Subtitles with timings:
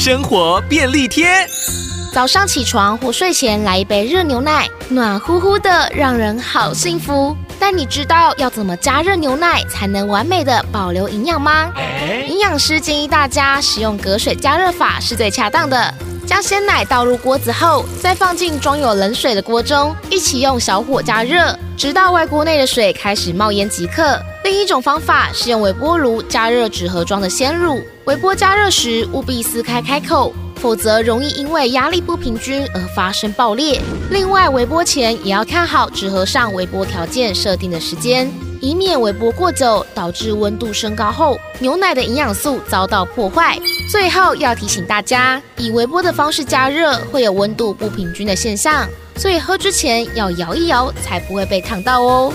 [0.00, 1.46] 生活便利贴。
[2.10, 7.36] 早上起床或睡前来一杯热牛奶，暖乎乎的，让人好幸福。
[7.58, 11.70] 但你知道要怎么加热牛奶才能完美的保留营养吗？
[12.26, 15.94] 营养师建议大家使用隔水加热法是最恰当的。
[16.30, 24.16] 将鲜奶倒入锅子后，再放进装有冷水的锅中，一起用小火加热，直到外锅内的水开始冒烟即可。
[24.44, 30.32] 另一种方法是用微波炉加热纸盒装的鲜乳，微波加热时务必撕开开口。
[30.60, 33.80] 否则容易因为压力不平均而发生爆裂。
[34.10, 38.30] 另外，微波前也要看好纸盒上微波条件设定的时间，
[38.60, 43.58] 以免微波过久导致温度升高后牛奶的营养素遭到破坏。
[43.90, 52.32] 最后要提醒大家，以微波的方式加热会有温度不平均的现象，所以喝之前要摇一摇，才不会被烫到哦。